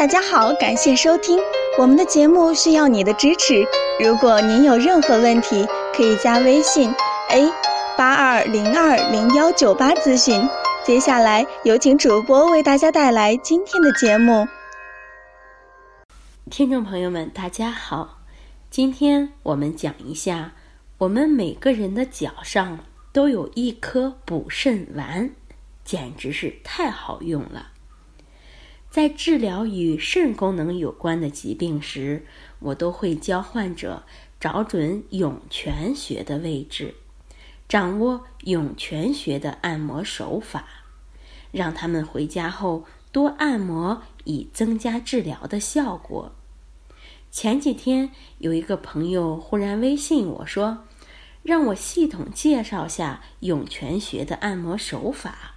[0.00, 1.38] 大家好，感谢收听
[1.78, 3.62] 我们的节目，需要你的支持。
[4.02, 6.90] 如果您有任何问题，可以加微信
[7.28, 7.52] a
[7.98, 10.48] 八二零二零幺九八咨询。
[10.86, 14.48] 接下来有请主播为大家带来今天的节目。
[16.50, 18.20] 听众朋友们，大家好，
[18.70, 20.52] 今天我们讲一下，
[20.96, 22.78] 我们每个人的脚上
[23.12, 25.32] 都有一颗补肾丸，
[25.84, 27.66] 简直是太好用了。
[28.90, 32.26] 在治疗与肾功能有关的疾病时，
[32.58, 34.02] 我都会教患者
[34.40, 36.96] 找准涌泉穴的位置，
[37.68, 40.64] 掌握涌泉穴的按摩手法，
[41.52, 46.32] 让他们回家后多按摩，以增加治疗的效果。
[47.30, 50.78] 前几天有一个朋友忽然微信我说，
[51.44, 55.54] 让我系统介绍下涌泉穴的按摩手法，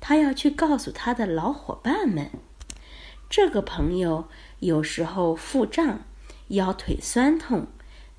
[0.00, 2.30] 他要去告诉他的老伙伴们。
[3.36, 4.28] 这个朋友
[4.60, 6.02] 有时候腹胀、
[6.50, 7.66] 腰腿酸痛，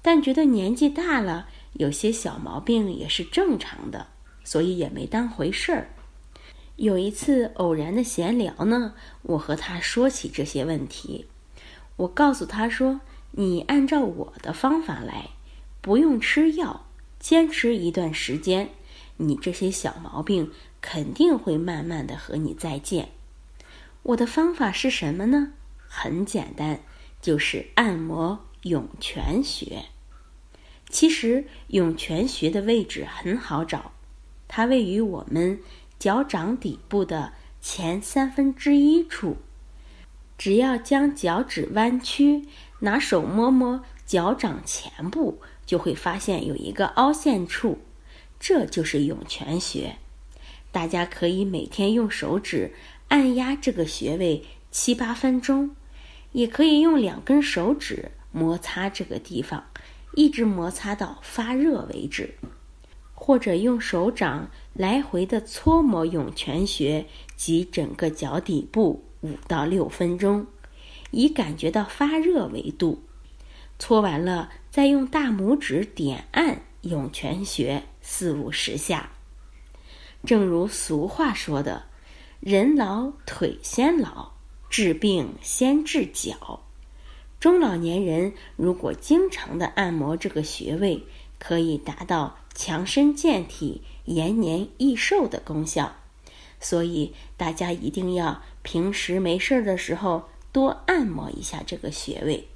[0.01, 4.07] 但觉得年纪大了，有些小毛病也是正常的，
[4.43, 5.87] 所以也没当回事儿。
[6.75, 11.27] 有一次偶然的闲聊呢，我和他说起这些问题，
[11.95, 12.99] 我告诉他说
[13.31, 15.29] ：“你按照我的方法来，
[15.79, 16.87] 不用吃药，
[17.21, 18.71] 坚持一段时间，
[19.15, 20.51] 你这些小毛病
[20.81, 23.07] 肯定会慢慢的和你再见。”
[24.05, 25.53] 我的方法是什么呢？
[25.87, 26.81] 很简单，
[27.23, 29.85] 就是按摩涌泉穴。
[30.91, 33.93] 其实涌泉穴的位置很好找，
[34.47, 35.59] 它位于我们
[35.97, 39.37] 脚掌底部的前三分之一处。
[40.37, 42.47] 只要将脚趾弯曲，
[42.81, 47.79] 拿手摸摸脚掌前部，就会发现有一个凹陷处，
[48.39, 49.95] 这就是涌泉穴。
[50.71, 52.75] 大家可以每天用手指。
[53.07, 55.75] 按压这个穴位七八分钟，
[56.31, 59.65] 也可以用两根手指摩擦这个地方，
[60.13, 62.35] 一直摩擦到发热为止，
[63.13, 67.05] 或者用手掌来回的搓摩涌泉穴
[67.35, 70.47] 及整个脚底部五到六分钟，
[71.11, 73.03] 以感觉到发热为度。
[73.77, 79.11] 搓完了，再用大拇指点按涌泉穴四五十下。
[80.25, 81.83] 正如俗话说的。
[82.45, 84.33] 人老腿先老，
[84.69, 86.59] 治病先治脚。
[87.39, 91.01] 中老年人如果经常的按摩这个穴位，
[91.39, 95.95] 可以达到强身健体、延年益寿的功效。
[96.59, 102.47] 所以大家一定要平时没事儿的时候多按摩一下这个穴位。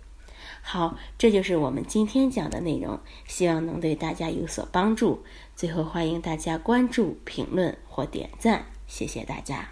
[0.61, 5.23] 好，这就是我们今天讲的内容，希望能对大家有所帮助。
[5.55, 8.67] 最后，欢迎大家关注、评论或点赞。
[8.89, 9.69] 谢谢大家。